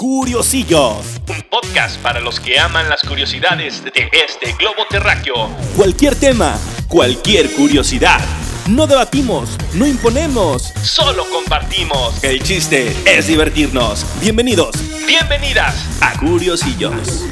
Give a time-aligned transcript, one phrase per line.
[0.00, 1.20] Curiosillos.
[1.28, 5.50] Un podcast para los que aman las curiosidades de este globo terráqueo.
[5.76, 8.18] Cualquier tema, cualquier curiosidad.
[8.66, 10.72] No debatimos, no imponemos.
[10.82, 12.24] Solo compartimos.
[12.24, 14.06] El chiste es divertirnos.
[14.22, 14.74] Bienvenidos
[15.06, 15.74] Bienvenidas.
[16.00, 17.26] a Curiosillos.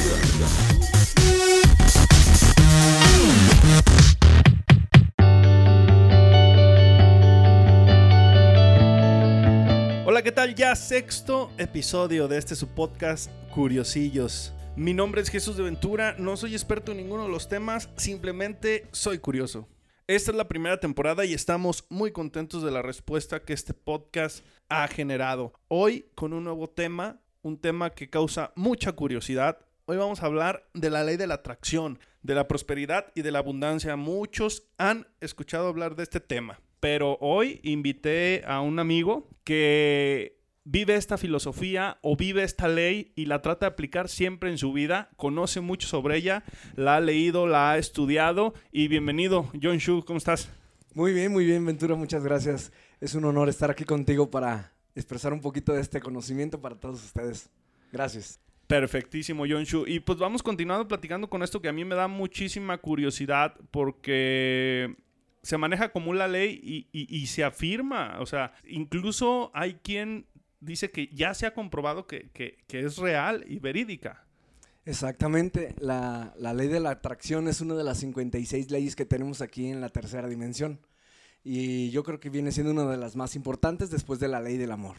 [10.29, 10.55] ¿Qué tal?
[10.55, 14.53] Ya sexto episodio de este su podcast Curiosillos.
[14.77, 18.85] Mi nombre es Jesús de Ventura, no soy experto en ninguno de los temas, simplemente
[18.93, 19.67] soy curioso.
[20.07, 24.45] Esta es la primera temporada y estamos muy contentos de la respuesta que este podcast
[24.69, 25.55] ha generado.
[25.69, 29.57] Hoy con un nuevo tema, un tema que causa mucha curiosidad.
[29.87, 33.33] Hoy vamos a hablar de la ley de la atracción, de la prosperidad y de
[33.33, 33.97] la abundancia.
[33.97, 40.97] Muchos han escuchado hablar de este tema, pero hoy invité a un amigo que vive
[40.97, 45.11] esta filosofía o vive esta ley y la trata de aplicar siempre en su vida,
[45.17, 46.45] conoce mucho sobre ella,
[46.77, 50.51] la ha leído, la ha estudiado y bienvenido, John Shu, ¿cómo estás?
[50.95, 52.73] Muy bien, muy bien, Ventura, muchas gracias.
[53.01, 57.03] Es un honor estar aquí contigo para expresar un poquito de este conocimiento para todos
[57.05, 57.51] ustedes.
[57.93, 58.41] Gracias.
[58.67, 59.87] Perfectísimo, John Shu.
[59.87, 64.95] Y pues vamos continuando platicando con esto que a mí me da muchísima curiosidad porque
[65.43, 68.19] se maneja como una ley y, y- y se afirma.
[68.21, 70.27] O sea, incluso hay quien
[70.61, 74.25] dice que ya se ha comprobado que, que- que es real y verídica.
[74.85, 79.43] Exactamente, la, la ley de la atracción es una de las 56 leyes que tenemos
[79.43, 80.81] aquí en la tercera dimensión.
[81.45, 84.57] Y yo creo que viene siendo una de las más importantes después de la ley
[84.57, 84.97] del amor.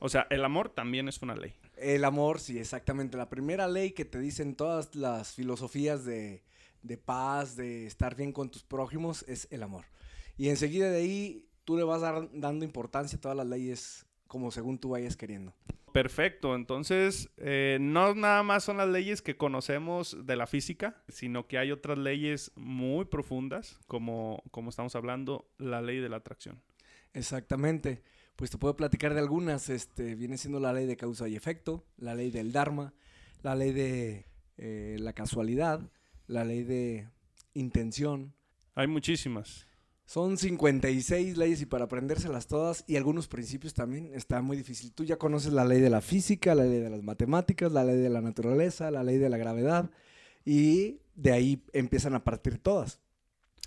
[0.00, 1.54] O sea, el amor también es una ley.
[1.76, 3.16] El amor, sí, exactamente.
[3.16, 6.42] La primera ley que te dicen todas las filosofías de,
[6.86, 9.84] de paz, de estar bien con tus prójimos, es el amor.
[10.36, 14.50] Y enseguida de ahí tú le vas dar- dando importancia a todas las leyes como
[14.50, 15.54] según tú vayas queriendo.
[15.92, 21.46] Perfecto, entonces eh, no nada más son las leyes que conocemos de la física, sino
[21.46, 26.60] que hay otras leyes muy profundas, como, como estamos hablando, la ley de la atracción.
[27.14, 28.02] Exactamente.
[28.36, 29.70] Pues te puedo platicar de algunas.
[29.70, 32.92] Este, viene siendo la ley de causa y efecto, la ley del Dharma,
[33.42, 34.26] la ley de
[34.58, 35.80] eh, la casualidad,
[36.26, 37.08] la ley de
[37.54, 38.34] intención.
[38.74, 39.66] Hay muchísimas.
[40.06, 44.92] Son 56 leyes y para aprendérselas todas y algunos principios también está muy difícil.
[44.92, 47.96] Tú ya conoces la ley de la física, la ley de las matemáticas, la ley
[47.96, 49.90] de la naturaleza, la ley de la gravedad
[50.44, 53.00] y de ahí empiezan a partir todas.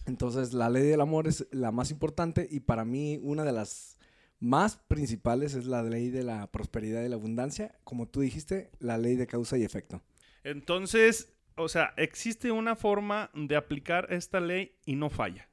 [0.06, 3.98] Entonces la ley del amor es la más importante y para mí una de las
[4.40, 8.98] más principales es la ley de la prosperidad y la abundancia, como tú dijiste, la
[8.98, 10.02] ley de causa y efecto.
[10.44, 15.50] Entonces, o sea, existe una forma de aplicar esta ley y no falla.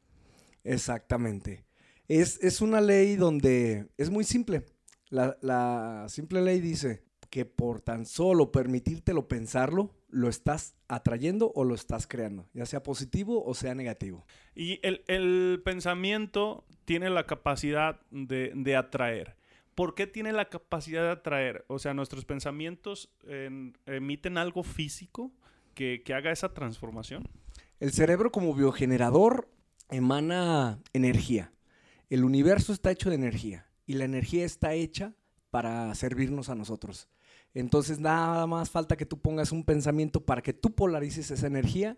[0.64, 1.64] Exactamente.
[2.08, 4.64] Es, es una ley donde es muy simple.
[5.08, 11.64] La, la simple ley dice que por tan solo permitírtelo pensarlo, lo estás atrayendo o
[11.64, 14.24] lo estás creando, ya sea positivo o sea negativo.
[14.54, 19.36] Y el, el pensamiento tiene la capacidad de, de atraer.
[19.74, 21.64] ¿Por qué tiene la capacidad de atraer?
[21.68, 25.32] O sea, nuestros pensamientos eh, emiten algo físico
[25.76, 27.28] que, que haga esa transformación.
[27.78, 29.48] El cerebro como biogenerador
[29.90, 31.52] emana energía.
[32.10, 35.14] El universo está hecho de energía y la energía está hecha
[35.50, 37.08] para servirnos a nosotros.
[37.54, 41.96] Entonces nada más falta que tú pongas un pensamiento para que tú polarices esa energía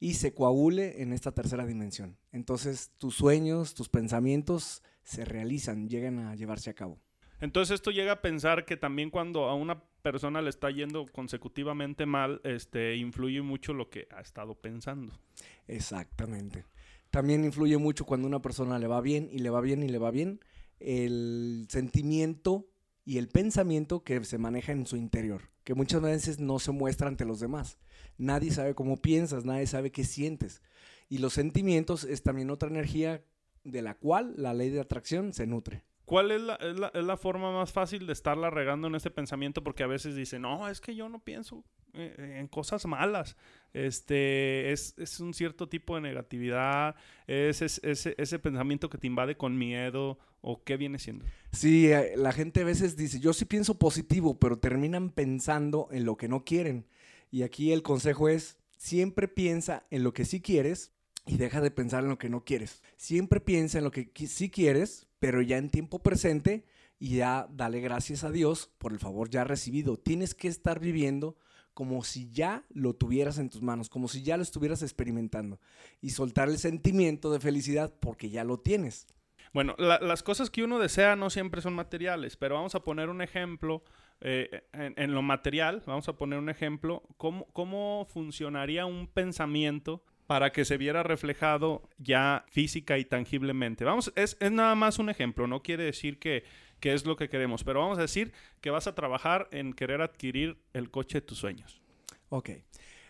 [0.00, 2.16] y se coagule en esta tercera dimensión.
[2.32, 6.98] Entonces tus sueños, tus pensamientos se realizan, llegan a llevarse a cabo.
[7.40, 12.06] Entonces esto llega a pensar que también cuando a una persona le está yendo consecutivamente
[12.06, 15.18] mal, este, influye mucho lo que ha estado pensando.
[15.66, 16.64] Exactamente.
[17.10, 19.98] También influye mucho cuando una persona le va bien y le va bien y le
[19.98, 20.40] va bien,
[20.78, 22.68] el sentimiento
[23.04, 27.08] y el pensamiento que se maneja en su interior, que muchas veces no se muestra
[27.08, 27.78] ante los demás.
[28.18, 30.62] Nadie sabe cómo piensas, nadie sabe qué sientes.
[31.08, 33.24] Y los sentimientos es también otra energía
[33.64, 35.84] de la cual la ley de atracción se nutre.
[36.08, 39.10] ¿Cuál es la, es la- es la forma más fácil de estarla regando en este
[39.10, 39.62] pensamiento?
[39.62, 41.62] Porque a veces dicen, no, es que yo no pienso
[41.92, 43.36] eh, en cosas malas.
[43.74, 46.96] Este, es, es un cierto tipo de negatividad,
[47.26, 51.24] es, es- ese, ese pensamiento que te invade con miedo, o qué viene siendo.
[51.52, 56.04] Sí, eh, la gente a veces dice, yo sí pienso positivo, pero terminan pensando en
[56.04, 56.86] lo que no quieren.
[57.30, 60.92] Y aquí el consejo es, siempre piensa en lo que sí quieres
[61.26, 62.82] y deja de pensar en lo que no quieres.
[62.96, 66.64] Siempre piensa en lo que sí quieres, pero ya en tiempo presente
[66.98, 69.96] y ya dale gracias a Dios por el favor ya recibido.
[69.96, 71.36] Tienes que estar viviendo
[71.74, 75.60] como si ya lo tuvieras en tus manos, como si ya lo estuvieras experimentando
[76.00, 79.06] y soltar el sentimiento de felicidad porque ya lo tienes.
[79.54, 83.08] Bueno, la- las cosas que uno desea no siempre son materiales, pero vamos a poner
[83.08, 83.82] un ejemplo
[84.20, 90.02] eh, en, en lo material, vamos a poner un ejemplo, ¿cómo, cómo funcionaría un pensamiento
[90.28, 93.86] para que se viera reflejado ya física y tangiblemente.
[93.86, 96.44] Vamos, es, es nada más un ejemplo, no quiere decir que,
[96.80, 100.02] que es lo que queremos, pero vamos a decir que vas a trabajar en querer
[100.02, 101.80] adquirir el coche de tus sueños.
[102.28, 102.50] Ok.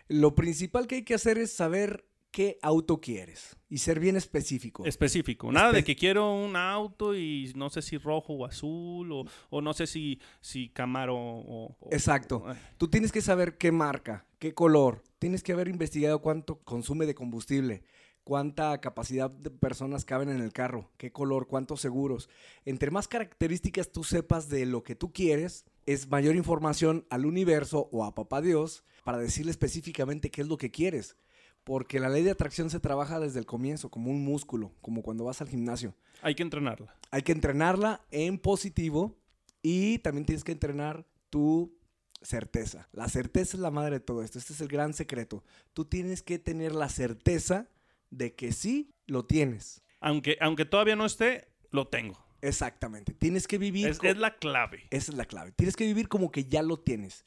[0.07, 4.85] Lo principal que hay que hacer es saber qué auto quieres y ser bien específico.
[4.85, 5.51] Específico.
[5.51, 9.61] Nada de que quiero un auto y no sé si rojo o azul o, o
[9.61, 11.75] no sé si, si Camaro o...
[11.79, 12.37] o- Exacto.
[12.45, 15.03] o- Tú tienes que saber qué marca, qué color.
[15.19, 17.83] Tienes que haber investigado cuánto consume de combustible,
[18.23, 22.29] cuánta capacidad de personas caben en el carro, qué color, cuántos seguros.
[22.63, 27.89] Entre más características tú sepas de lo que tú quieres, es mayor información al universo
[27.91, 31.17] o a papá Dios para decirle específicamente qué es lo que quieres.
[31.63, 35.25] Porque la ley de atracción se trabaja desde el comienzo, como un músculo, como cuando
[35.25, 35.95] vas al gimnasio.
[36.21, 36.95] Hay que entrenarla.
[37.11, 39.17] Hay que entrenarla en positivo
[39.61, 41.77] y también tienes que entrenar tu
[42.21, 42.87] certeza.
[42.91, 44.39] La certeza es la madre de todo esto.
[44.39, 45.43] Este es el gran secreto.
[45.73, 47.69] Tú tienes que tener la certeza
[48.09, 49.83] de que sí lo tienes.
[49.99, 52.17] Aunque, aunque todavía no esté, lo tengo.
[52.41, 53.13] Exactamente.
[53.13, 53.87] Tienes que vivir.
[53.87, 54.87] Es, es la clave.
[54.91, 55.51] Esa es la clave.
[55.51, 57.25] Tienes que vivir como que ya lo tienes.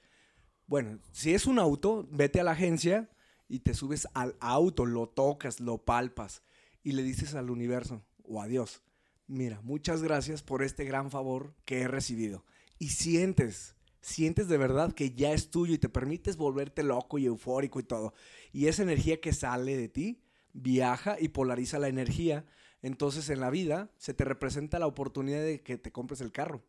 [0.66, 3.10] Bueno, si es un auto, vete a la agencia
[3.52, 6.42] y te subes al auto, lo tocas, lo palpas
[6.82, 8.80] y le dices al universo o a Dios,
[9.26, 12.46] mira, muchas gracias por este gran favor que he recibido.
[12.78, 17.26] Y sientes, sientes de verdad que ya es tuyo y te permites volverte loco y
[17.26, 18.14] eufórico y todo.
[18.52, 20.22] Y esa energía que sale de ti
[20.54, 22.46] viaja y polariza la energía.
[22.80, 26.64] Entonces en la vida se te representa la oportunidad de que te compres el carro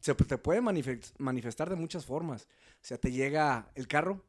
[0.00, 2.44] se te puede manifest- manifestar de muchas formas.
[2.44, 4.24] O sea, te llega el carro,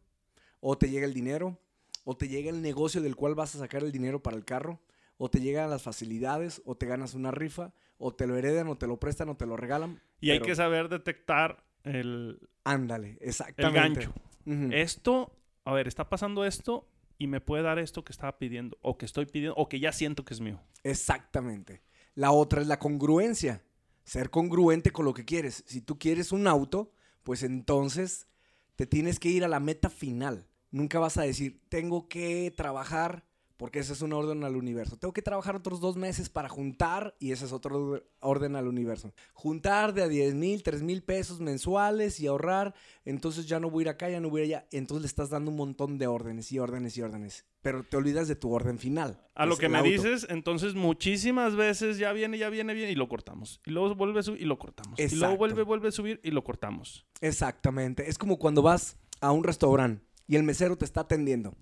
[0.60, 1.58] o te llega el dinero,
[2.04, 4.80] o te llega el negocio del cual vas a sacar el dinero para el carro,
[5.18, 8.78] o te llegan las facilidades, o te ganas una rifa, o te lo heredan, o
[8.78, 10.01] te lo prestan, o te lo regalan.
[10.22, 14.01] Y hay que saber detectar el, Ándale, el exactamente.
[14.06, 14.13] gancho.
[14.46, 14.69] Ujú.
[14.72, 15.36] Esto,
[15.66, 16.88] a ver, está pasando esto
[17.18, 19.92] y me puede dar esto que estaba pidiendo, o que estoy pidiendo, o que ya
[19.92, 20.62] siento que es mío.
[20.84, 21.81] Exactamente.
[22.16, 23.63] La otra es la congruencia.
[24.04, 25.63] Ser congruente con lo que quieres.
[25.68, 26.92] Si tú quieres un auto,
[27.24, 28.28] pues entonces
[28.75, 30.48] te tienes que ir a la meta final.
[30.71, 33.25] Nunca vas a decir, tengo que trabajar,
[33.57, 34.95] porque esa es una orden al universo.
[34.98, 38.68] Tengo que trabajar otros dos meses para juntar, y esa es otra or- orden al
[38.68, 39.12] universo.
[39.33, 42.74] Juntar de a 10 mil, 3 mil pesos mensuales y ahorrar,
[43.04, 44.68] entonces ya no voy a ir acá, ya no voy a ir allá.
[44.71, 47.45] Entonces le estás dando un montón de órdenes y órdenes y órdenes.
[47.62, 49.19] Pero te olvidas de tu orden final.
[49.36, 49.89] A lo que me auto.
[49.89, 53.60] dices, entonces muchísimas veces ya viene, ya viene, viene y lo cortamos.
[53.66, 54.98] Y luego vuelve a subir y lo cortamos.
[54.98, 57.06] Y luego vuelve, vuelve a subir y lo cortamos.
[57.19, 58.10] Exactamente.
[58.10, 61.56] Es como cuando vas a un restaurante y el mesero te está atendiendo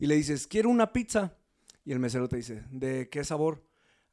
[0.00, 1.36] y le dices, quiero una pizza.
[1.84, 3.62] Y el mesero te dice, ¿de qué sabor?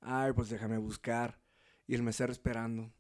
[0.02, 1.40] Ay, pues déjame buscar.
[1.88, 2.94] Y el mesero esperando.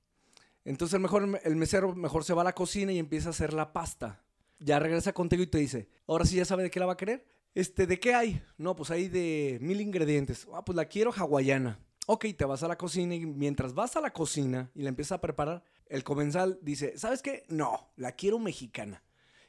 [0.65, 3.53] Entonces el, mejor, el mesero mejor se va a la cocina y empieza a hacer
[3.53, 4.23] la pasta.
[4.59, 6.97] Ya regresa contigo y te dice, ahora sí ya sabe de qué la va a
[6.97, 7.25] querer.
[7.53, 8.41] Este, ¿de qué hay?
[8.57, 10.47] No, pues hay de mil ingredientes.
[10.51, 11.79] Ah, pues la quiero hawaiana.
[12.07, 15.17] Ok, te vas a la cocina y mientras vas a la cocina y la empiezas
[15.17, 17.45] a preparar, el comensal dice, ¿sabes qué?
[17.49, 19.03] No, la quiero mexicana.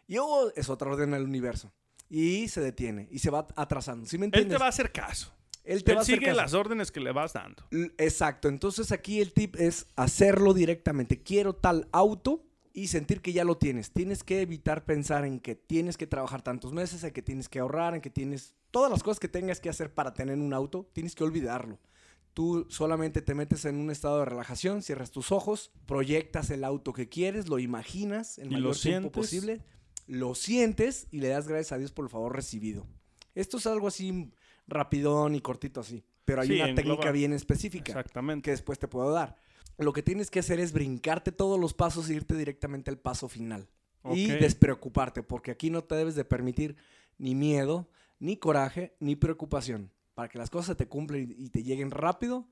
[0.09, 1.73] Y luego es otra orden al universo.
[2.11, 4.07] Y se detiene y se va atrasando.
[4.07, 4.57] ¿Sí me Él entiendes?
[4.57, 5.33] te va a hacer caso.
[5.63, 6.41] Él te Él va a hacer sigue caso.
[6.41, 7.63] las órdenes que le vas dando.
[7.71, 8.49] L- Exacto.
[8.49, 11.23] Entonces aquí el tip es hacerlo directamente.
[11.23, 13.91] Quiero tal auto y sentir que ya lo tienes.
[13.93, 17.59] Tienes que evitar pensar en que tienes que trabajar tantos meses, en que tienes que
[17.59, 20.89] ahorrar, en que tienes todas las cosas que tengas que hacer para tener un auto.
[20.95, 21.79] Tienes que olvidarlo.
[22.33, 26.93] Tú solamente te metes en un estado de relajación, cierras tus ojos, proyectas el auto
[26.95, 29.61] que quieres, lo imaginas el mayor tiempo posible,
[30.09, 32.87] lo sientes y le das gracias a Dios por el favor recibido.
[33.37, 34.33] Esto es algo así
[34.67, 38.43] rapidón y cortito así, pero hay Sí, una técnica bien específica Exactamente.
[38.43, 39.37] que después te puedo dar.
[39.79, 43.29] Lo que tienes que hacer es brincarte todos los pasos e irte directamente al paso
[43.29, 43.69] final.
[44.05, 44.41] Y Ok.
[44.41, 46.77] despreocuparte, porque aquí no te debes de permitir
[47.19, 47.89] ni miedo,
[48.19, 49.93] ni coraje, ni preocupación.
[50.15, 52.49] Para que las cosas te cumplan y y te lleguen rápido,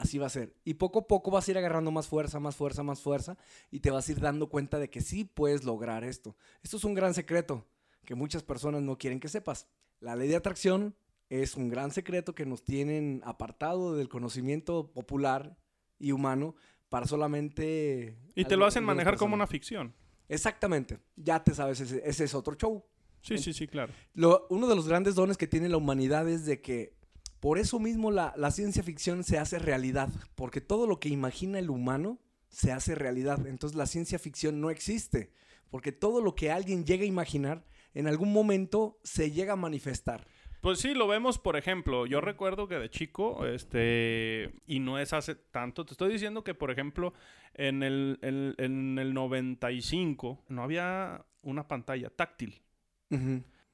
[0.00, 0.54] así va a ser.
[0.64, 3.36] Y poco a poco vas a ir agarrando más fuerza, más fuerza, más fuerza,
[3.70, 6.36] y te vas a ir dando cuenta de que sí puedes lograr esto.
[6.62, 7.66] Esto es un gran secreto
[8.04, 9.66] que muchas personas no quieren que sepas.
[10.00, 10.94] La ley de atracción
[11.28, 15.56] es un gran secreto que nos tienen apartado del conocimiento popular
[15.98, 16.54] y humano
[16.88, 18.16] para solamente...
[18.34, 19.94] Y te lo hacen manejar como una ficción.
[20.28, 20.98] Exactamente.
[21.16, 22.84] Ya te sabes, ese, ese es otro show.
[23.20, 23.92] Sí, sí, sí, claro.
[24.14, 26.96] Lo- uno de los grandes dones que tiene la humanidad es de que
[27.40, 31.58] por eso mismo la, la ciencia ficción se hace realidad, porque todo lo que imagina
[31.58, 32.18] el humano
[32.48, 33.46] se hace realidad.
[33.46, 35.32] Entonces la ciencia ficción no existe,
[35.70, 40.26] porque todo lo que alguien llega a imaginar en algún momento se llega a manifestar.
[40.60, 45.14] Pues sí, lo vemos, por ejemplo, yo recuerdo que de chico, este, y no es
[45.14, 47.14] hace tanto, te estoy diciendo que, por ejemplo,
[47.54, 52.60] en el, en, en el 95 no había una pantalla táctil.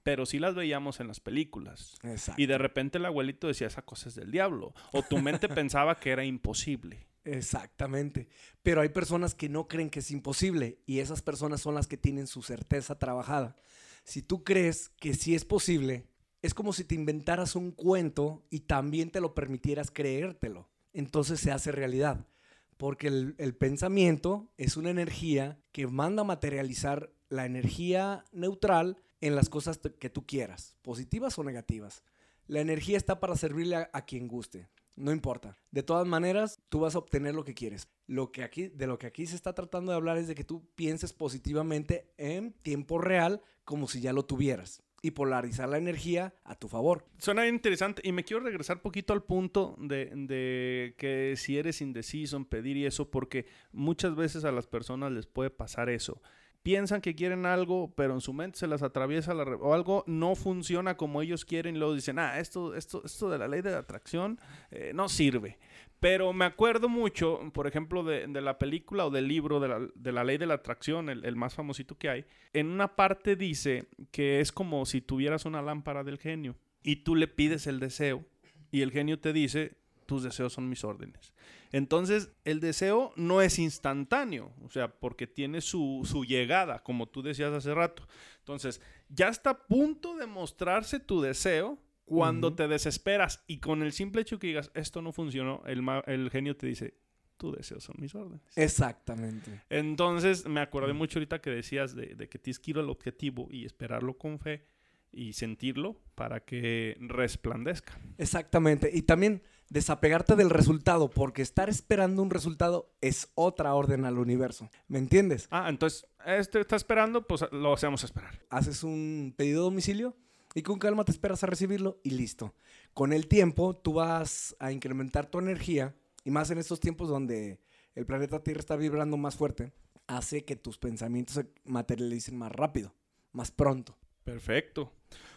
[0.06, 1.96] Pero sí las veíamos en las películas.
[2.04, 2.40] Exacto.
[2.40, 4.72] Y de repente el abuelito decía, esa cosa es del diablo.
[4.92, 7.08] O tu mente pensaba que era imposible.
[7.24, 8.28] Exactamente.
[8.62, 11.96] Pero hay personas que no creen que es imposible y esas personas son las que
[11.96, 13.56] tienen su certeza trabajada.
[14.04, 16.06] Si tú crees que sí es posible,
[16.40, 20.70] es como si te inventaras un cuento y también te lo permitieras creértelo.
[20.92, 22.28] Entonces se hace realidad.
[22.76, 29.34] Porque el, el pensamiento es una energía que manda a materializar la energía neutral en
[29.34, 32.02] las cosas que tú quieras, positivas o negativas.
[32.46, 34.68] La energía está para servirle a, a quien guste.
[34.96, 35.58] No importa.
[35.70, 37.88] De todas maneras, tú vas a obtener lo que quieres.
[38.06, 40.44] Lo que aquí, de lo que aquí se está tratando de hablar es de que
[40.44, 44.82] tú pienses positivamente en tiempo real como si ya lo tuvieras.
[45.02, 47.04] Y polarizar la energía a tu favor.
[47.18, 52.38] Suena interesante y me quiero regresar poquito al punto de, de que si eres indeciso
[52.38, 56.22] en pedir y eso, porque muchas veces a las personas les puede pasar eso.
[56.66, 60.34] Piensan que quieren algo, pero en su mente se las atraviesa la o algo no
[60.34, 63.70] funciona como ellos quieren y luego dicen, ah, esto, esto, esto de la ley de
[63.70, 64.40] la atracción
[64.72, 65.58] eh, no sirve.
[66.00, 70.38] Pero me acuerdo mucho, por ejemplo, de, la película o del libro de la, ley
[70.38, 72.24] de la atracción, el más famosito que hay.
[72.52, 77.14] En una parte dice que es como si tuvieras una lámpara del genio y tú
[77.14, 78.24] le pides el deseo
[78.72, 81.32] y el genio te dice, tus deseos son mis órdenes.
[81.72, 87.22] Entonces, el deseo no es instantáneo, o sea, porque tiene su, su llegada, como tú
[87.22, 88.06] decías hace rato.
[88.38, 93.92] Entonces, ya está a punto de mostrarse tu deseo cuando te desesperas y con el
[93.92, 96.94] simple hecho que digas, esto no funcionó, el, el genio te dice,
[97.36, 98.40] tus deseos son mis órdenes.
[98.56, 99.62] Exactamente.
[99.68, 103.48] Entonces, me acordé mucho ahorita que decías de, de que tienes que ir al objetivo
[103.50, 104.64] y esperarlo con fe
[105.12, 107.98] y sentirlo para que resplandezca.
[108.18, 108.90] Exactamente.
[108.92, 114.70] Y también desapegarte del resultado, porque estar esperando un resultado es otra orden al universo.
[114.88, 115.48] ¿Me entiendes?
[115.50, 118.40] Ah, entonces, este está esperando, pues lo hacemos esperar.
[118.50, 120.16] Haces un pedido de domicilio
[120.54, 122.54] y con calma te esperas a recibirlo y listo.
[122.94, 125.94] Con el tiempo tú vas a incrementar tu energía
[126.24, 127.60] y más en estos tiempos donde
[127.94, 129.72] el planeta Tierra está vibrando más fuerte,
[130.06, 132.94] hace que tus pensamientos se materialicen más rápido,
[133.32, 133.96] más pronto.
[134.24, 134.92] Perfecto.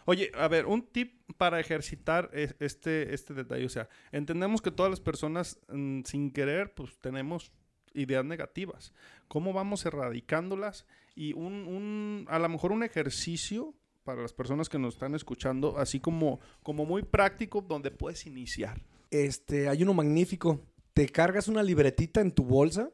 [0.06, 3.66] Oye, a ver, un tip para ejercitar es- este, este detalle.
[3.66, 7.52] O sea, entendemos que todas las personas, mm, sin querer, pues tenemos
[7.94, 8.94] ideas negativas.
[9.28, 10.86] ¿Cómo vamos erradicándolas?
[11.16, 15.78] Y un, un- a lo mejor un ejercicio para las personas que nos están escuchando,
[15.78, 18.82] así como, como muy práctico, donde puedes iniciar.
[19.12, 20.66] Este, hay uno magnífico.
[20.94, 22.90] Te cargas una libretita en tu bolsa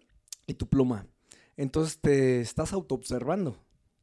[0.48, 1.08] y tu pluma.
[1.58, 3.58] Entonces te estás autoobservando.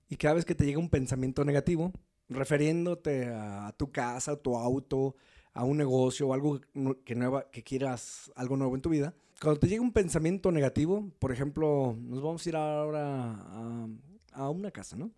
[0.08, 1.92] Y cada vez que te llega un pensamiento negativo,
[2.34, 5.16] refiriéndote a, tu casa, a tu auto,
[5.52, 6.60] a un negocio o algo
[7.04, 11.96] que, quieras, algo nuevo en tu vida, cuando te llega un pensamiento negativo, por ejemplo,
[12.00, 13.88] nos vamos a ir ahora
[14.32, 15.10] a, una casa, ¿no?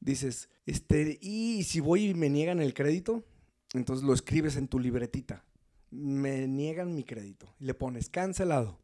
[0.00, 3.24] Dices, este, y si voy y me niegan el crédito,
[3.72, 5.44] entonces lo escribes en tu libretita.
[5.90, 7.54] Me niegan mi crédito.
[7.60, 8.78] Y le pones cancelado.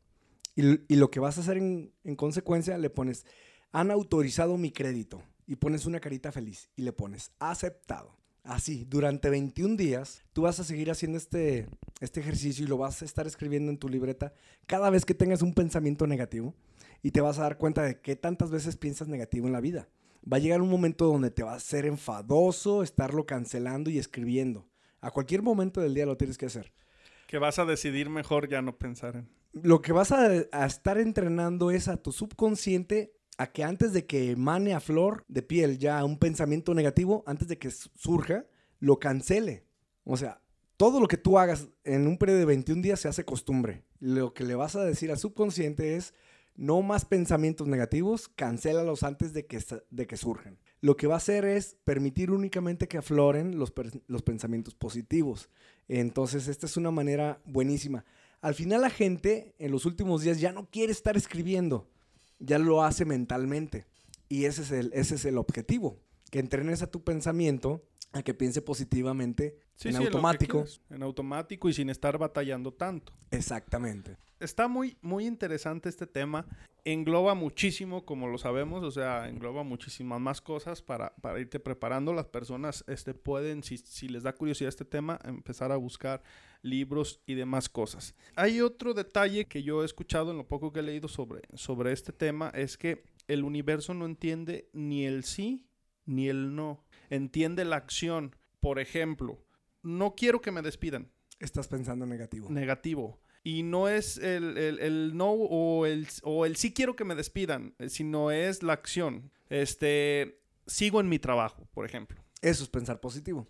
[0.55, 3.27] Y, y lo que vas a hacer en consecuencia, le pones,
[3.73, 5.23] han autorizado mi crédito.
[5.53, 6.71] Y pones una carita feliz.
[6.77, 8.17] Y le pones, aceptado.
[8.43, 11.69] Así, durante 21 días, tú vas a seguir haciendo este,
[12.01, 14.33] este ejercicio y lo vas a estar escribiendo en tu libreta
[14.67, 16.55] cada vez que tengas un pensamiento negativo.
[17.03, 19.91] Y te vas a dar cuenta de qué tantas veces piensas negativo en la vida.
[20.21, 24.67] Va a llegar un momento donde te va a ser enfadoso estarlo cancelando y escribiendo.
[25.03, 26.73] A cualquier momento del día lo tienes que hacer.
[27.27, 29.29] Que vas a decidir mejor ya no pensar en...
[29.53, 33.13] Lo que vas a, a estar entrenando es a tu subconsciente
[33.51, 37.59] que antes de que emane a flor de piel ya un pensamiento negativo, antes de
[37.59, 38.47] que su- surja,
[38.79, 39.65] lo cancele.
[40.05, 40.41] O sea,
[40.77, 43.85] todo lo que tú hagas en un periodo de 21 días se hace costumbre.
[43.99, 46.15] Lo que le vas a decir al subconsciente es,
[46.55, 49.59] no más pensamientos negativos, cancélalos antes de que,
[49.91, 50.59] de que surjan.
[50.81, 53.73] Lo que va a hacer es permitir únicamente que afloren los,
[54.09, 55.49] los pensamientos positivos.
[55.89, 58.05] Entonces, esta es una manera buenísima.
[58.41, 61.89] Al final la gente en los últimos días ya no quiere estar escribiendo,
[62.43, 63.87] ya lo hace mentalmente.
[64.29, 68.35] Y ese es el, ese es el objetivo, que entrenes a tu pensamiento a que
[68.35, 70.65] piense positivamente Sí, en sí, automático.
[70.91, 73.13] en automático y sin estar batallando tanto.
[73.31, 74.17] Exactamente.
[74.43, 76.47] Está muy, muy interesante este tema.
[76.85, 82.13] Engloba muchísimo, como lo sabemos, o sea, engloba muchísimas más cosas para, para irte preparando.
[82.13, 86.23] Las personas este, pueden, si, si les da curiosidad este tema, empezar a buscar
[86.63, 88.17] libros y demás cosas.
[88.35, 91.93] Hay otro detalle que yo he escuchado en lo poco que he leído sobre, sobre
[91.93, 95.67] este tema, es que el universo no entiende ni el sí
[96.05, 96.85] ni el no.
[97.11, 98.35] Entiende la acción.
[98.61, 99.39] Por ejemplo,
[99.83, 101.11] no quiero que me despidan.
[101.39, 102.49] Estás pensando negativo.
[102.51, 103.21] Negativo.
[103.45, 107.15] Y no es el, el- el no o el, o el sí quiero que me
[107.17, 109.31] despidan, eh, sino es la acción.
[109.51, 112.23] Este, sigo en mi trabajo, por ejemplo.
[112.41, 113.47] Eso es pensar positivo.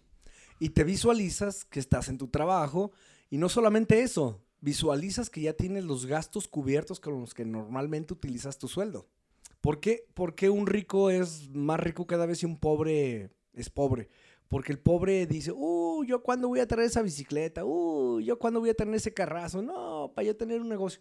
[0.58, 2.92] Y te visualizas que estás en tu trabajo
[3.30, 8.12] y no solamente eso, visualizas que ya tienes los gastos cubiertos con los que normalmente
[8.14, 9.08] utilizas tu sueldo.
[9.60, 10.06] ¿Por qué?
[10.14, 14.08] Porque un rico es más rico cada vez y un pobre es pobre.
[14.52, 18.60] Porque el pobre dice, uh, yo cuándo voy a tener esa bicicleta, uh, yo cuándo
[18.60, 21.00] voy a tener ese carrazo, no, para yo tener un negocio.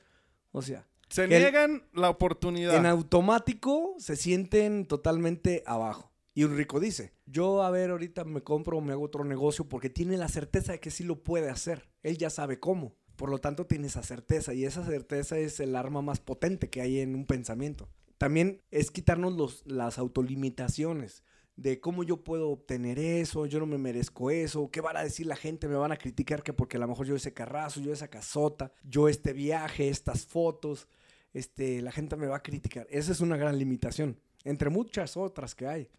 [0.53, 2.73] O sea, Se Que el- niegan la oportunidad.
[2.77, 6.13] en automático se sienten totalmente abajo.
[6.33, 9.67] Y un rico dice, yo a ver, ahorita me compro o me hago otro negocio
[9.67, 11.89] porque tiene la certeza de que sí lo puede hacer.
[12.03, 12.95] Él ya sabe cómo.
[13.17, 16.79] Por lo tanto, tiene esa certeza y esa certeza es el arma más potente que
[16.79, 17.89] hay en un pensamiento.
[18.17, 21.23] También es quitarnos los, las autolimitaciones
[21.55, 25.27] de cómo yo puedo obtener eso, yo no me merezco eso, qué van a decir
[25.27, 27.93] la gente, me van a criticar que porque a lo mejor yo ese carrazo, yo
[27.93, 30.87] esa casota, yo este viaje, estas fotos,
[31.33, 32.87] este, la gente me va a criticar.
[32.89, 35.89] Esa es una gran limitación, entre muchas otras que hay.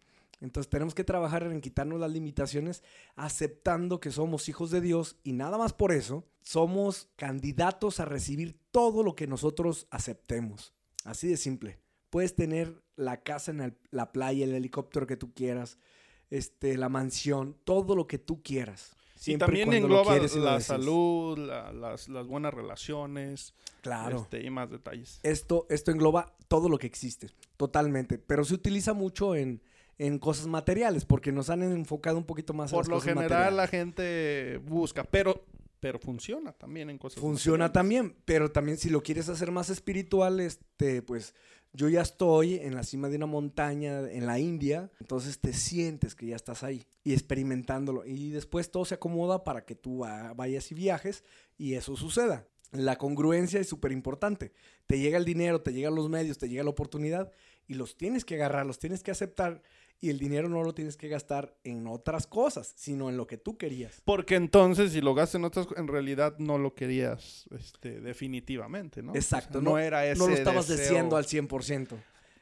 [0.41, 2.83] Entonces tenemos que trabajar en quitarnos las limitaciones,
[3.15, 8.59] aceptando que somos hijos de Dios y nada más por eso somos candidatos a recibir
[8.71, 10.73] todo lo que nosotros aceptemos.
[11.05, 11.79] Así de simple.
[12.09, 15.77] Puedes tener la casa en el- la playa, el helicóptero que tú quieras,
[16.29, 18.95] este, la mansión, todo lo que tú quieras.
[19.15, 24.17] y siempre también cuando lo engloba y la salud, la- las, las buenas relaciones Claro.
[24.21, 25.19] este, y más detalles.
[25.23, 28.17] esto, esto engloba todo lo que existe, totalmente.
[28.17, 29.61] Pero se utiliza mucho en,
[29.97, 33.29] en cosas materiales, porque nos han enfocado un poquito más Por las lo cosas general
[33.29, 33.55] materiales.
[33.57, 35.45] la gente busca, pero,
[35.79, 37.73] pero funciona también en cosas Funciona materiales.
[37.73, 41.33] también, pero también si lo quieres hacer más espiritual, este, pues
[41.73, 46.13] yo ya estoy en la cima de una montaña en la India, entonces te sientes
[46.15, 48.05] que ya estás ahí y experimentándolo.
[48.05, 51.23] Y después todo se acomoda para que tú va- vayas y viajes
[51.57, 52.47] y eso suceda.
[52.71, 54.51] La congruencia es súper importante.
[54.87, 57.31] Te llega el dinero, te llegan los medios, te llega la oportunidad
[57.67, 59.61] y los tienes que agarrar, los tienes que aceptar
[60.01, 63.37] y el dinero no lo tienes que gastar en otras cosas, sino en lo que
[63.37, 64.01] tú querías.
[64.03, 69.01] Porque entonces, si lo gastas en otras co- en realidad no lo querías este, definitivamente,
[69.01, 69.15] ¿no?
[69.15, 70.83] Exacto, O sea, no, era ese No lo estabas deseo.
[70.85, 71.95] deseando al 100%.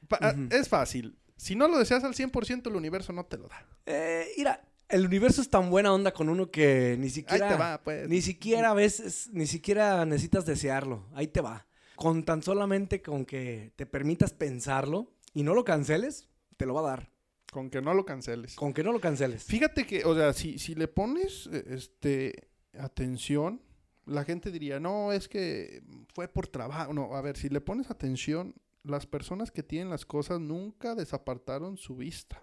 [0.08, 0.48] Pa- ah, Ujú.
[0.56, 1.18] Es fácil.
[1.38, 3.64] Si no lo deseas al 100%, el universo no te lo da.
[3.86, 4.60] Eh, mira,
[4.92, 7.50] el universo es tan buena onda con uno que ni Ahí siquiera.
[7.50, 8.08] te va, pues.
[8.10, 11.06] Ni siquiera a veces, ni siquiera necesitas desearlo.
[11.14, 11.68] Ahí te va.
[11.96, 16.82] Con tan solamente con que te permitas pensarlo y no lo canceles, te lo va
[16.82, 17.10] a dar.
[17.52, 18.56] Con que no lo canceles.
[18.56, 19.44] Con que no lo canceles.
[19.44, 22.50] Fíjate que, o sea, si, si le pones eh, este
[22.80, 23.62] atención,
[24.06, 26.94] la gente diría, no, es que fue por trabajo.
[26.94, 31.78] No, a ver, si le pones atención, las personas que tienen las cosas nunca desapartaron
[31.78, 32.42] su vista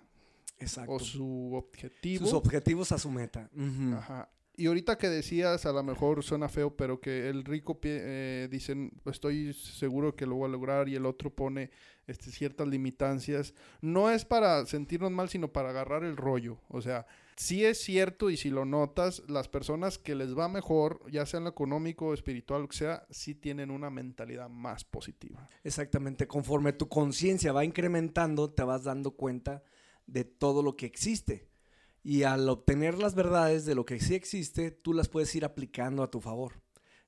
[0.59, 0.93] Exacto.
[0.93, 2.25] o su objetivo.
[2.25, 3.51] Sus objetivos a su meta.
[3.97, 4.29] Ajá.
[4.59, 8.91] Y ahorita que decías, a lo mejor suena feo, pero que el rico eh, dicen,
[9.07, 11.71] estoy seguro que lo voy a lograr, y el otro pone
[12.09, 13.55] este, ciertas limitancias.
[13.81, 16.59] No es para sentirnos mal, sino para agarrar el rollo.
[16.71, 21.09] O sea, sí es cierto, y si lo notas, las personas que les va mejor,
[21.09, 25.47] ya sea en lo económico, espiritual, lo que sea, sí tienen una mentalidad más positiva.
[25.63, 26.27] Exactamente.
[26.27, 29.63] Conforme tu conciencia va incrementando, te vas dando cuenta
[30.09, 31.47] de todo lo que existe.
[32.03, 36.03] Y al obtener las verdades de lo que sí existe, tú las puedes ir aplicando
[36.03, 36.61] a tu favor.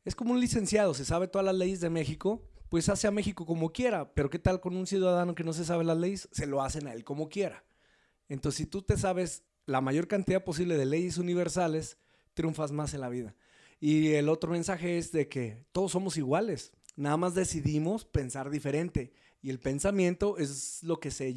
[0.05, 3.47] Es como un licenciado, se sabe todas las leyes de México, pues hace a México
[3.47, 4.13] como quiera.
[4.15, 6.29] Pero ¿qué tal con un ciudadano que no se sabe las leyes?
[6.33, 7.65] Se lo hacen a él como quiera.
[8.29, 11.99] Entonces, si tú te sabes la mayor cantidad posible de leyes universales,
[12.35, 13.35] triunfas más en la vida.
[13.81, 16.73] Y el otro mensaje es de que todos somos iguales.
[16.97, 19.13] Nada más decidimos pensar diferente.
[19.43, 21.33] Y el pensamiento es lo que se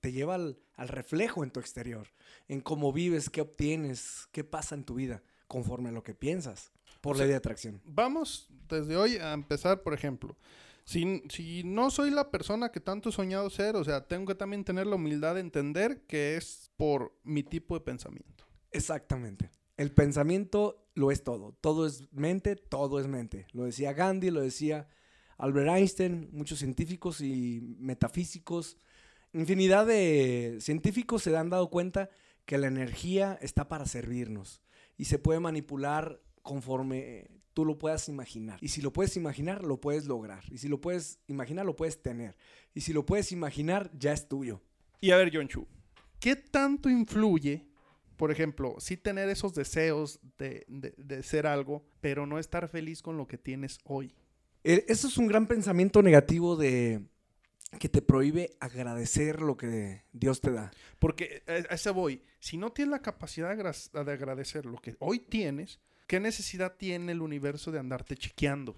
[0.00, 2.08] te lleva al, al reflejo en tu exterior.
[2.46, 6.72] En cómo vives, qué obtienes, qué pasa en tu vida, conforme a lo que piensas.
[7.02, 7.82] Por O sea, ley de atracción.
[7.84, 10.36] Vamos desde hoy a empezar, por ejemplo.
[10.84, 14.34] Si, si no soy la persona que tanto he soñado ser, o sea, tengo que
[14.36, 18.46] también tener la humildad de entender que es por mi tipo de pensamiento.
[18.70, 19.50] Exactamente.
[19.76, 21.56] El pensamiento lo es todo.
[21.60, 23.46] Todo es mente, todo es mente.
[23.52, 24.88] Lo decía Gandhi, lo decía
[25.38, 28.78] Albert Einstein, muchos científicos y metafísicos.
[29.32, 32.08] Infinidad de científicos se han dado cuenta
[32.46, 34.62] que la energía está para servirnos
[34.96, 38.58] y se puede manipular conforme tú lo puedas imaginar.
[38.62, 40.42] Y si lo puedes imaginar, lo puedes lograr.
[40.50, 42.36] Y si lo puedes imaginar, lo puedes tener.
[42.72, 44.62] Y si lo puedes imaginar, ya es tuyo.
[45.00, 45.66] Y a ver, John Chu,
[46.20, 47.66] ¿qué tanto influye,
[48.16, 53.02] por ejemplo, sí tener esos deseos de, de- de ser algo, pero no estar feliz
[53.02, 54.14] con lo que tienes hoy?
[54.64, 57.04] Eh, Eso es un gran pensamiento negativo de,
[57.78, 60.70] que te prohíbe agradecer lo que Dios te da.
[60.98, 62.22] Porque eh, a ese voy.
[62.40, 66.76] Si no tienes la capacidad de agra- de agradecer lo que hoy tienes, ¿qué necesidad
[66.76, 68.76] tiene el universo de andarte chiqueando?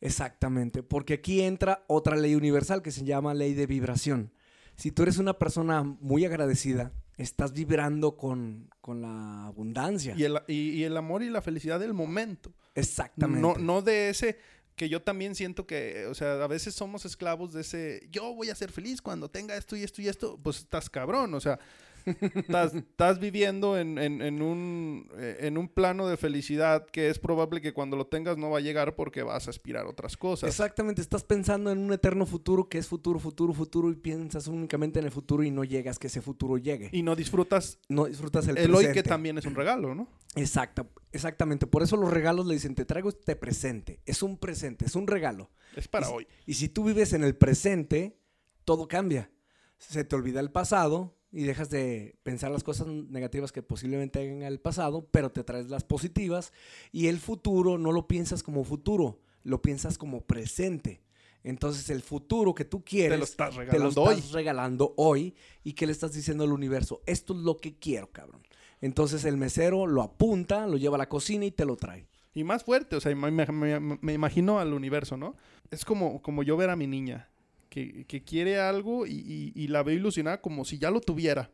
[0.00, 4.32] Exactamente, porque aquí entra otra ley universal que se llama ley de vibración.
[4.76, 10.14] Si tú eres una persona muy agradecida, estás vibrando con, con la abundancia.
[10.16, 12.52] Y el, y- y el amor y la felicidad del momento.
[12.74, 13.40] Exactamente.
[13.40, 14.36] No, no de ese
[14.76, 18.50] que yo también siento que, o sea, a veces somos esclavos de ese, yo voy
[18.50, 21.58] a ser feliz cuando tenga esto y esto y esto, pues estás cabrón, o sea,
[22.06, 27.18] estás, estás viviendo en, en- en un, eh, en un plano de felicidad que es
[27.18, 30.16] probable que cuando lo tengas no va a llegar porque vas a aspirar a otras
[30.16, 30.48] cosas.
[30.50, 34.98] Exactamente, estás pensando en un eterno futuro que es futuro, futuro, futuro y piensas únicamente
[34.98, 36.90] en el futuro y no llegas que ese futuro llegue.
[36.92, 40.08] Y no disfrutas no disfrutas el, el, hoy que también es un regalo, ¿no?
[40.36, 41.66] Exacta, exactamente.
[41.66, 44.00] Por eso los regalos le dicen, te traigo este presente.
[44.04, 45.50] Es un presente, es un regalo.
[45.76, 46.26] Es para Y hoy.
[46.46, 48.18] Y si tú vives en el presente,
[48.64, 49.30] todo cambia.
[49.78, 54.36] Se te olvida el pasado y dejas de pensar las cosas negativas que posiblemente hayan
[54.36, 56.52] en el pasado, pero te traes las positivas.
[56.92, 61.02] Y el futuro no lo piensas como futuro, lo piensas como presente.
[61.42, 64.14] Entonces el futuro que tú quieres Te lo estás te lo regalando hoy.
[64.14, 68.10] estás regalando hoy y que le estás diciendo al universo, esto es lo que quiero,
[68.12, 68.40] cabrón.
[68.80, 72.06] Entonces el mesero lo apunta, lo lleva a la cocina y te lo trae.
[72.32, 73.46] Y más fuerte, o sea, me, me-
[73.80, 75.36] me- me imagino al universo, ¿no?
[75.70, 77.28] Es como, como yo ver a mi niña,
[77.74, 81.50] que, que quiere algo y, y- y la veo ilusionada como si ya lo tuviera.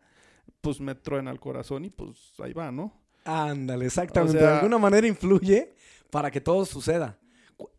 [0.60, 2.92] Pues me truena el corazón y pues ahí va, ¿no?
[3.24, 4.36] Ándale, exactamente.
[4.36, 5.72] O sea- de alguna manera influye
[6.10, 7.18] para que todo suceda.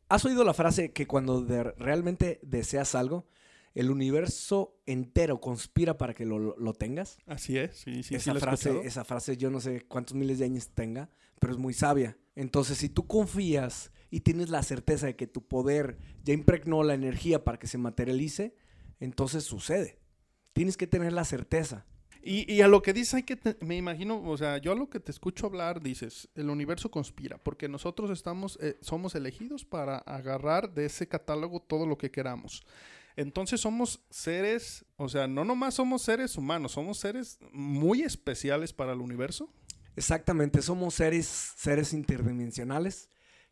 [0.10, 3.27] ¿Has oído la frase que cuando de- realmente deseas algo,
[3.75, 7.17] el universo entero conspira para que lo, tengas?
[7.27, 10.39] Así es, sí, sí, sí, esa, he frase, esa frase yo no sé cuántos miles
[10.39, 12.17] de años tenga, pero es muy sabia.
[12.36, 16.93] Entonces, si tú confías y tienes la certeza de que tu poder ya impregnó la
[16.93, 18.54] energía para que se materialice,
[19.00, 19.97] entonces sucede.
[20.54, 21.86] Tienes que tener la certeza.
[22.24, 24.76] Y, y a lo que dices, hay que te- me imagino, o sea, yo a
[24.76, 29.65] lo que te escucho hablar dices, el universo conspira, porque nosotros estamos, eh, somos elegidos
[29.65, 32.63] para agarrar de ese catálogo todo lo que queramos.
[33.15, 38.93] Entonces somos seres, o sea, no nomás somos seres humanos, somos seres muy especiales para
[38.93, 39.52] el universo.
[39.95, 41.26] Exactamente, somos seres,
[41.58, 43.10] seres interdimensionales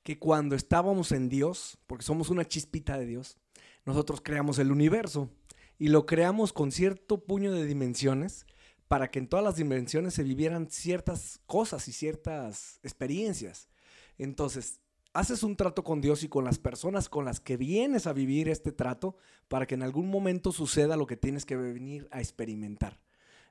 [0.10, 3.38] que cuando estábamos en Dios, porque somos una chispita de Dios,
[3.86, 5.30] nosotros creamos el universo
[5.78, 8.48] y lo creamos con cierto puño de dimensiones
[8.88, 13.70] para que en todas las dimensiones se vivieran ciertas cosas y ciertas experiencias.
[14.18, 14.82] Entonces,
[15.14, 18.50] haces un trato con Dios y con las personas con las que vienes a vivir
[18.50, 19.16] este trato
[19.48, 23.00] para que en algún momento suceda lo que tienes que venir a experimentar.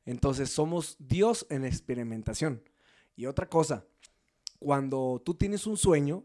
[0.04, 2.64] Entonces, somos Dios en experimentación.
[3.14, 3.86] Y otra cosa,
[4.58, 6.24] cuando tú tienes un sueño,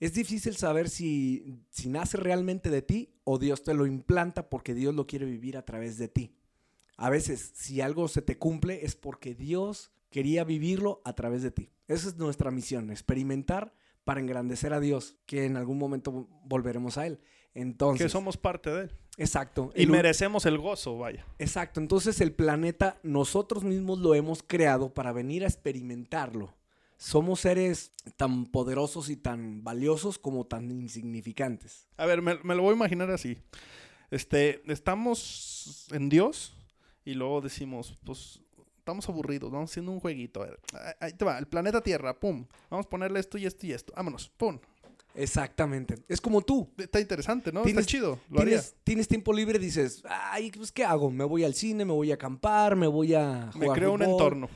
[0.00, 4.74] es difícil saber si, si nace realmente de ti o Dios te lo implanta porque
[4.74, 6.34] Dios lo quiere vivir a través de ti.
[6.96, 11.50] A veces, si algo se te cumple, es porque Dios quería vivirlo a través de
[11.50, 11.70] ti.
[11.86, 17.06] Esa es nuestra misión, experimentar para engrandecer a Dios, que en algún momento volveremos a
[17.06, 17.20] Él.
[17.54, 18.92] Entonces, que somos parte de él.
[19.16, 19.72] exacto.
[19.74, 21.26] Y el merecemos el gozo, vaya.
[21.38, 26.54] Exacto, entonces el planeta nosotros mismos lo hemos creado para venir a experimentarlo.
[27.02, 31.86] Somos seres tan poderosos y tan valiosos como tan insignificantes.
[31.96, 33.38] A ver, me, me lo voy a imaginar así.
[34.10, 36.52] Este, estamos en Dios
[37.06, 38.40] y luego decimos, pues,
[38.76, 40.42] estamos aburridos, vamos haciendo un jueguito.
[40.42, 40.60] A ver,
[41.00, 42.44] ahí- te va, el planeta Tierra, pum.
[42.68, 43.94] Vamos a ponerle esto y esto y esto.
[43.96, 44.58] Vámonos, pum.
[45.14, 45.96] Exactamente.
[46.06, 46.68] Es como tú.
[46.76, 47.62] Está interesante, ¿no?
[47.62, 48.56] Tienes- Está chido, lo haría.
[48.58, 51.10] Tienes, tienes tiempo libre, dices, ay, pues ¿qué hago?
[51.10, 53.98] Me voy al cine, me voy a acampar, me voy a Me jugar creo un
[54.00, 54.12] fútbol".
[54.12, 54.48] entorno.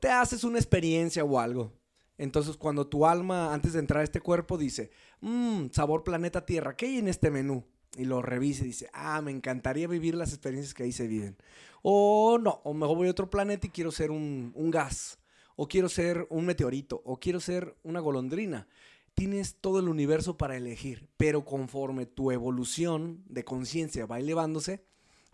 [0.00, 1.72] Te haces una experiencia o algo.
[2.16, 6.76] Entonces, cuando tu alma, antes de entrar a este cuerpo, dice, mmm, sabor planeta Tierra,
[6.76, 7.64] ¿qué hay en este menú?
[7.96, 11.36] Y lo revisa y dice, ah, me encantaría vivir las experiencias que ahí se viven.
[11.82, 15.18] O no, o mejor voy a otro planeta y quiero ser un, un gas,
[15.56, 18.68] o quiero ser un meteorito, o quiero ser una golondrina.
[19.14, 24.84] Tienes todo el universo para elegir, pero conforme tu evolución de conciencia va elevándose,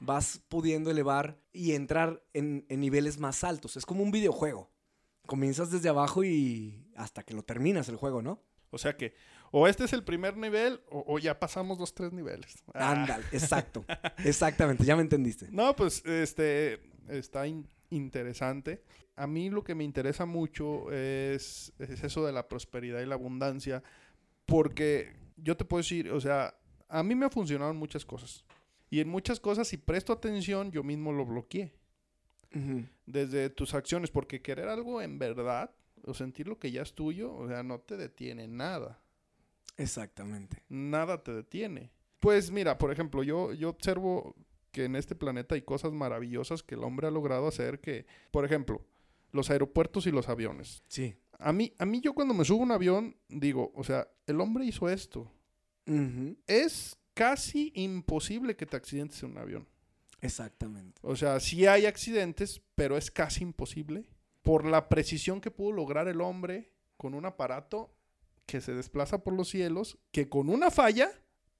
[0.00, 3.76] vas pudiendo elevar y entrar en, en niveles más altos.
[3.76, 4.70] Es como un videojuego.
[5.26, 8.42] Comienzas desde abajo y hasta que lo terminas el juego, ¿no?
[8.70, 9.14] O sea que,
[9.50, 12.62] o este es el primer nivel, o, o ya pasamos los tres niveles.
[12.74, 12.92] Ah.
[12.92, 13.84] Ándale, exacto.
[14.24, 15.48] Exactamente, ya me entendiste.
[15.50, 18.82] No, pues, este, está in- interesante.
[19.16, 23.16] A mí lo que me interesa mucho es, es eso de la prosperidad y la
[23.16, 23.82] abundancia,
[24.46, 26.54] porque yo te puedo decir, o sea,
[26.88, 28.44] a mí me ha funcionado en muchas cosas.
[28.90, 31.72] Y en muchas cosas, si presto atención, yo mismo lo bloqueé.
[33.06, 35.70] Desde tus acciones, porque querer algo en verdad,
[36.04, 39.00] o sentir lo que ya es tuyo, o sea, no te detiene nada.
[39.76, 40.64] Exactamente.
[40.68, 41.92] Nada te detiene.
[42.18, 44.34] Pues mira, por ejemplo, yo, yo observo
[44.72, 48.44] que en este planeta hay cosas maravillosas que el hombre ha logrado hacer que, por
[48.44, 48.84] ejemplo,
[49.32, 50.82] los aeropuertos y los aviones.
[50.88, 51.14] Sí.
[51.38, 54.40] A mí, a mí yo cuando me subo a un avión digo, o sea, el
[54.40, 55.32] hombre hizo esto.
[55.86, 59.68] Ujú, Es casi imposible que te accidentes en un avión.
[60.20, 61.00] Exactamente.
[61.02, 64.06] O sea, sí hay accidentes, pero es casi imposible
[64.42, 67.94] por la precisión que pudo lograr el hombre con un aparato
[68.46, 71.10] que se desplaza por los cielos, que con una falla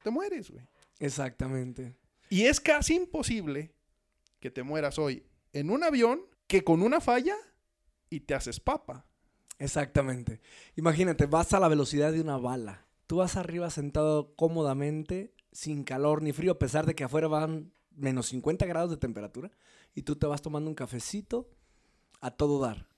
[0.03, 0.67] te mueres, güey.
[0.99, 1.97] Exactamente.
[2.29, 3.75] Y es casi imposible
[4.39, 7.37] que te mueras hoy en un avión que con una falla
[8.09, 9.07] y te haces papa.
[9.59, 10.41] Exactamente.
[10.77, 12.87] Imagínate, vas a la velocidad de una bala.
[13.07, 17.73] Tú vas arriba sentado cómodamente, sin calor ni frío, a pesar de que afuera van
[17.91, 19.51] menos 50 grados de temperatura,
[19.95, 21.51] y tú te vas tomando un cafecito
[22.21, 22.89] a todo dar.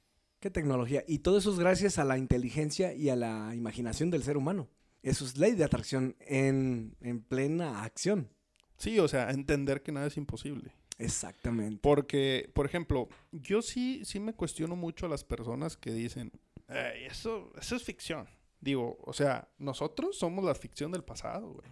[0.41, 1.05] ¿Qué tecnología?
[1.07, 4.69] Y todo eso es gracias a la inteligencia y a la imaginación del ser humano.
[5.03, 8.29] Eso es ley de atracción en, en plena acción.
[8.77, 10.73] Sí, o sea, entender que nada es imposible.
[10.99, 11.79] Exactamente.
[11.83, 16.33] Porque, por ejemplo, yo sí, sí me cuestiono mucho a las personas que dicen,
[16.69, 18.27] "Ey, eso, eso es ficción.
[18.61, 21.71] Digo, o sea, nosotros somos la ficción del pasado, güey.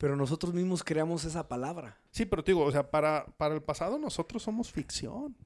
[0.00, 1.98] Pero nosotros mismos creamos esa palabra.
[2.10, 5.36] Sí, pero te digo, o sea, para, para el pasado nosotros somos ficción.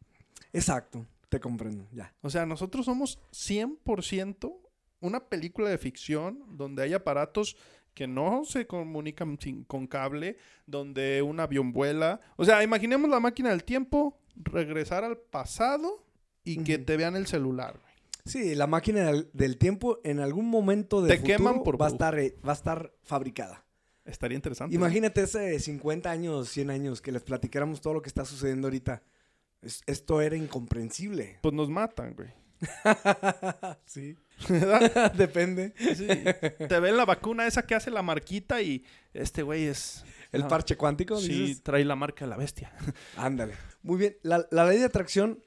[0.53, 2.15] Exacto, te comprendo, ya.
[2.23, 4.55] O sea, nosotros somos 100%
[5.01, 7.57] una película de ficción donde hay aparatos
[7.93, 10.37] que no se comunican sin- con cable,
[10.67, 12.21] donde un avión vuela.
[12.37, 16.05] O sea, imaginemos la máquina del tiempo, regresar al pasado
[16.45, 17.79] y que te vean el celular.
[17.81, 17.95] güey.
[18.25, 21.91] Sí, la máquina del, del tiempo en algún momento de Te queman por va a
[21.91, 23.64] estar eh, va a estar fabricada.
[24.05, 24.75] Estaría interesante.
[24.77, 29.03] Imagínate hace 50 años, 100 años que les platicáramos todo lo que está sucediendo ahorita.
[29.63, 31.39] Es- esto era incomprensible.
[31.41, 32.29] Pues nos matan, güey.
[33.87, 34.17] sí.
[34.49, 35.13] ¿Verdad?
[35.17, 35.73] Depende.
[35.79, 36.07] Sí.
[36.69, 40.05] Te ven la vacuna esa que hace la marquita y este güey es...
[40.33, 41.63] El parche cuántico, Sí, dices?
[41.63, 42.73] trae la marca de la bestia.
[43.17, 43.55] Ándale.
[43.85, 44.17] Muy bien.
[44.23, 45.39] La, la ley de atracción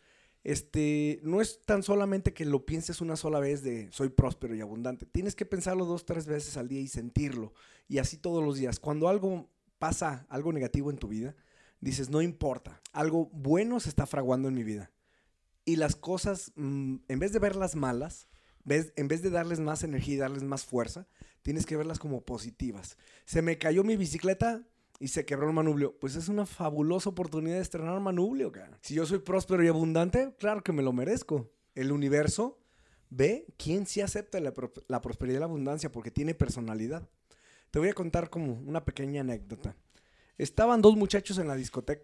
[0.47, 4.61] este, no es tan solamente que lo pienses una sola vez de soy próspero y
[4.61, 5.05] abundante.
[5.05, 7.51] Tienes que pensarlo dos, tres veces al día y sentirlo.
[7.89, 8.79] Y así todos los días.
[8.79, 11.35] Cuando algo pasa, algo negativo en tu vida,
[11.81, 12.81] dices, no importa.
[12.93, 14.89] Algo bueno se está fraguando en mi vida.
[15.65, 18.29] Y las cosas, mm, en vez de verlas malas,
[18.63, 21.09] ves- en vez de darles más energía y darles más fuerza,
[21.41, 22.97] tienes que verlas como positivas.
[23.25, 24.65] Se me cayó mi bicicleta,
[24.99, 25.97] y se quebró el manubrio.
[25.99, 28.77] Pues es una fabulosa oportunidad de estrenar manubrio, cara.
[28.81, 31.51] Si yo soy próspero y abundante, claro que me lo merezco.
[31.75, 32.59] El universo
[33.09, 37.07] ve quién sí acepta la, pro- la prosperidad y la abundancia porque tiene personalidad.
[37.71, 39.75] Te voy a contar como una pequeña anécdota.
[40.37, 42.03] Estaban dos muchachos en la discoteca,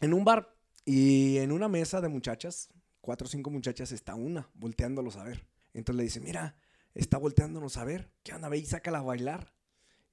[0.00, 0.54] en un bar,
[0.88, 2.68] y en una mesa de muchachas,
[3.00, 5.44] cuatro o cinco muchachas, está una volteándolos a ver.
[5.74, 6.56] Entonces le dice, mira,
[6.94, 8.12] está volteándonos a ver.
[8.22, 8.48] ¿Qué onda?
[8.48, 9.52] Ve y sácala a bailar.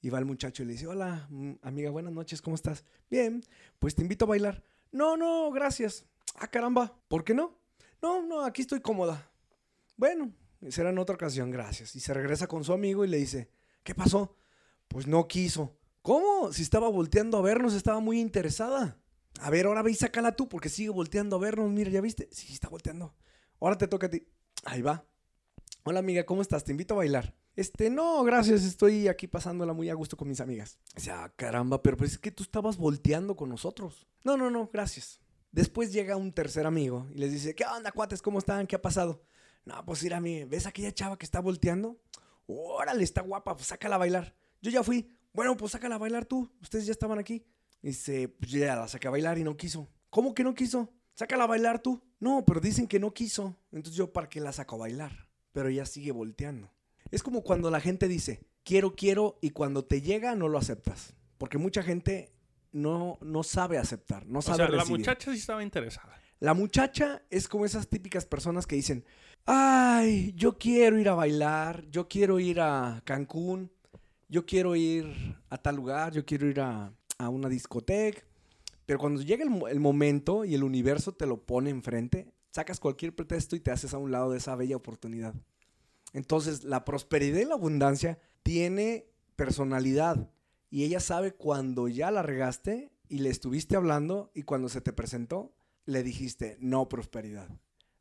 [0.04, 2.84] Y va el muchacho y le dice, hola, mm, amiga, buenas noches, ¿cómo estás?
[3.10, 3.42] Bien,
[3.80, 4.62] pues te invito a bailar.
[4.92, 6.06] No, no, gracias.
[6.36, 7.58] Ah, caramba, ¿por qué no?
[8.02, 9.32] No, no, aquí estoy cómoda.
[9.96, 10.34] Bueno,
[10.68, 11.96] será en otra ocasión, gracias.
[11.96, 13.50] Y se regresa con su amigo y le dice,
[13.82, 14.36] ¿qué pasó?
[14.90, 15.78] Pues no quiso.
[16.02, 16.52] ¿Cómo?
[16.52, 19.00] Si estaba volteando a vernos, estaba muy interesada.
[19.40, 21.72] A ver, ahora ve y sácala tú, porque sigue volteando a vernos.
[21.72, 22.28] Mira, ¿ya viste?
[22.30, 23.16] Sí, está volteando.
[23.62, 24.28] Ahora te toca a ti.
[24.66, 25.06] Ahí va.
[25.86, 26.66] Hola amiga, ¿cómo estás?
[26.66, 27.34] Te invito a bailar.
[27.56, 30.80] Este, no, gracias, estoy aquí pasándola muy a gusto con mis amigas.
[30.98, 34.08] O sea, caramba, pero pues es que tú estabas volteando con nosotros.
[34.24, 35.22] No, no, no, gracias.
[35.52, 38.24] Después llega un tercer amigo y les dice, ¿qué onda, cuates?
[38.24, 38.66] ¿Cómo están?
[38.66, 39.24] ¿Qué ha pasado?
[39.66, 42.02] No, pues mira, mi, ¿ves aquella chava que está volteando?
[42.48, 44.36] Órale, está guapa, pues sácala a bailar.
[44.62, 45.08] Yo ya fui.
[45.32, 46.52] Bueno, pues sácala a bailar tú.
[46.60, 47.46] Ustedes ya estaban aquí.
[47.84, 49.90] Dice, pues ya la saqué a bailar y no quiso.
[50.10, 50.92] ¿Cómo que no quiso?
[51.14, 52.02] Sácala a bailar tú.
[52.20, 53.56] No, pero dicen que no quiso.
[53.72, 55.28] Entonces yo, ¿para qué la saco a bailar?
[55.52, 56.72] Pero ella sigue volteando.
[57.14, 61.14] Es como cuando la gente dice, quiero, quiero, y cuando te llega no lo aceptas.
[61.38, 62.34] Porque mucha gente
[62.72, 66.20] no, no sabe aceptar, no O sabe sea, la muchacha sí estaba interesada.
[66.40, 69.06] La muchacha es como esas típicas personas que dicen,
[69.46, 73.72] ay, yo quiero ir a bailar, yo quiero ir a Cancún,
[74.28, 78.24] yo quiero ir a tal lugar, yo quiero ir a, a una discoteca.
[78.88, 83.14] Pero cuando llega el, el momento y el universo te lo pone enfrente, sacas cualquier
[83.14, 85.36] pretexto y te haces a un lado de esa bella oportunidad.
[86.14, 90.30] Entonces, la prosperidad y la abundancia tiene personalidad
[90.70, 94.94] y ella sabe cuando ya la regaste y le estuviste hablando y cuando se te
[94.94, 95.54] presentó,
[95.86, 97.50] le dijiste no prosperidad.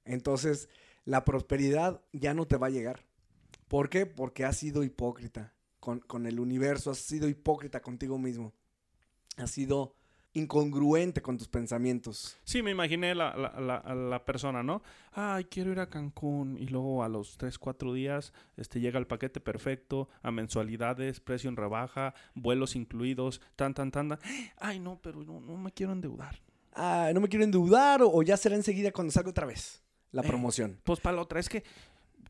[0.05, 0.69] Entonces,
[1.05, 3.07] la prosperidad ya no te va a llegar.
[3.69, 4.07] ¿Por qué?
[4.07, 8.53] Porque has sido hipócrita con, con el universo, has sido hipócrita contigo mismo.
[9.37, 9.95] Has sido
[10.35, 12.37] incongruente con tus pensamientos.
[12.45, 14.83] Sí, me imaginé la, la, la, la, persona, ¿no?
[15.13, 19.07] Ay, quiero ir a Cancún y luego a los 3, 4 días este, llega el
[19.07, 24.19] paquete perfecto, a mensualidades, precio en rebaja, vuelos incluidos, tan, tan, tan.
[24.59, 26.41] Ay, no, pero no, no me quiero endeudar.
[26.75, 30.27] Ah, no me quiero endeudar o, ya será enseguida cuando salga otra vez la eh,
[30.27, 30.81] promoción.
[30.85, 31.63] pues para la otra, es que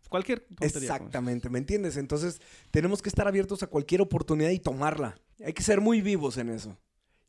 [0.09, 1.97] cualquier Exactamente, ¿me entiendes?
[1.97, 2.41] Entonces
[2.73, 5.17] tenemos que estar abiertos a cualquier oportunidad y tomarla.
[5.45, 6.77] Hay que ser muy vivos en eso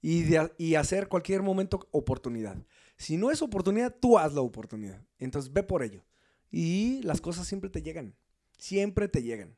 [0.03, 2.57] y, hacer cualquier momento oportunidad.
[2.97, 5.01] Si no es oportunidad, tú haz la oportunidad.
[5.17, 6.03] Entonces ve por ello.
[6.51, 8.13] Y las cosas siempre te llegan.
[8.57, 9.55] Siempre te llegan.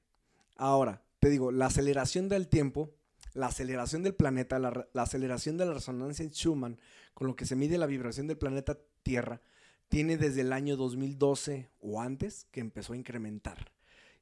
[0.56, 2.94] Ahora, te digo, la aceleración del tiempo,
[3.34, 6.80] la aceleración del planeta, la, la aceleración de la resonancia en Schumann,
[7.16, 9.42] con lo que se mide la vibración del planeta Tierra,
[9.90, 13.72] tiene desde el año 2012 o antes que empezó a incrementar.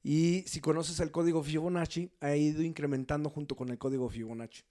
[0.01, 4.63] Y si conoces el código Fibonacci, ha ido incrementando junto con el código Fibonacci.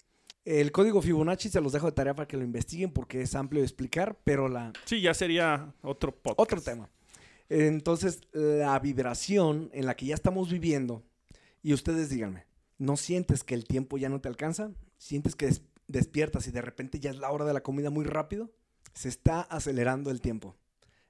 [0.45, 3.61] El código Fibonacci se los dejo de tarea para que lo investiguen porque es amplio
[3.63, 4.73] de explicar, pero la...
[4.85, 6.41] Sí, ya sería otro podcast.
[6.41, 6.91] Otro tema.
[7.49, 11.05] Entonces, la vibración en la que ya estamos viviendo,
[11.63, 12.47] y ustedes díganme,
[12.79, 14.73] ¿no sientes que el tiempo ya no te alcanza?
[14.99, 15.53] ¿Sientes que
[15.87, 18.51] despiertas y de repente ya es la hora de la comida muy rápido?
[18.95, 20.57] Se está acelerando el tiempo.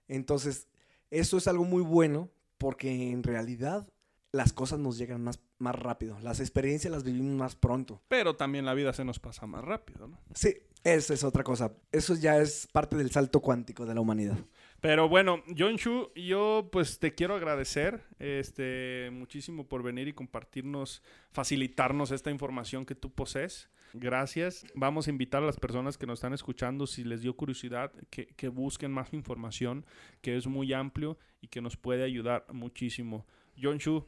[0.09, 0.69] Entonces,
[1.11, 3.89] eso es algo muy bueno porque en realidad
[4.33, 6.19] las cosas nos llegan más, más rápido.
[6.21, 8.03] Las experiencias las vivimos más pronto.
[8.09, 10.19] Pero también la vida se nos pasa más rápido, ¿no?
[10.35, 11.73] Sí, esa es otra cosa.
[11.93, 14.39] Eso ya es parte del salto cuántico de la humanidad.
[14.81, 21.03] Pero bueno, John Shu, yo pues te quiero agradecer este, muchísimo por venir y compartirnos,
[21.31, 23.69] facilitarnos esta información que tú posees.
[23.93, 24.65] Gracias.
[24.75, 28.29] Vamos a invitar a las personas que nos están escuchando, si les dio curiosidad, que,
[28.29, 29.85] que busquen más información,
[30.23, 33.27] que es muy amplio y que nos puede ayudar muchísimo.
[33.61, 34.07] John Shu,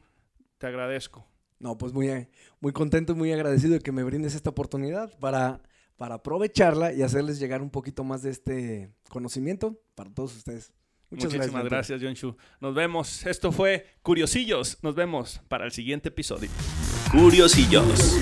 [0.57, 1.27] te agradezco.
[1.59, 2.27] No, pues muy,
[2.59, 5.61] muy contento y muy agradecido de que me brindes esta oportunidad para,
[5.97, 10.73] para aprovecharla y hacerles llegar un poquito más de este conocimiento para todos ustedes.
[11.09, 12.35] Muchas Muchísimas gracias, John Shu.
[12.59, 13.25] Nos vemos.
[13.25, 14.79] Esto fue Curiosillos.
[14.81, 16.49] Nos vemos para el siguiente episodio.
[17.11, 18.15] Curiosillos.